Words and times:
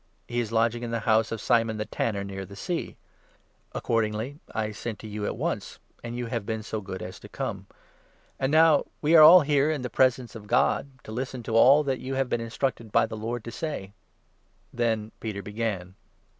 He 0.27 0.39
is 0.39 0.51
lodging 0.51 0.81
in 0.81 0.89
the 0.89 1.01
house 1.01 1.31
of 1.31 1.39
Simon 1.39 1.77
the 1.77 1.85
tanner, 1.85 2.23
near 2.23 2.43
the 2.43 2.55
sea.' 2.55 2.97
Accordingly 3.71 4.39
I 4.51 4.71
sent 4.71 4.97
to 4.97 5.07
you 5.07 5.27
at 5.27 5.37
once, 5.37 5.77
and 6.03 6.15
you 6.15 6.25
have 6.25 6.43
been 6.43 6.63
so 6.63 6.81
good 6.81 6.93
33 7.01 7.07
as 7.07 7.19
to 7.19 7.29
come. 7.29 7.67
And 8.39 8.51
now 8.51 8.85
we 9.03 9.15
are 9.15 9.21
all 9.21 9.41
here 9.41 9.69
in 9.69 9.83
the 9.83 9.91
presence 9.91 10.33
of 10.33 10.47
God, 10.47 10.87
to 11.03 11.11
listen 11.11 11.43
to 11.43 11.55
all 11.55 11.83
that 11.83 11.99
you 11.99 12.15
have 12.15 12.29
been 12.29 12.41
instructed 12.41 12.91
by 12.91 13.05
the 13.05 13.15
Lord 13.15 13.43
to 13.43 13.51
say." 13.51 13.93
Then 14.73 15.11
Peter 15.19 15.43
began. 15.43 15.93